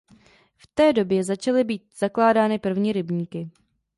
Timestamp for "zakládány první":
1.97-2.93